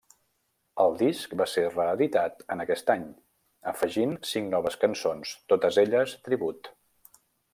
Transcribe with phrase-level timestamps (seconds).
[0.83, 3.05] El disc va ser reeditat en aquest any,
[3.73, 6.73] afegint cinc noves cançons, totes elles tribut.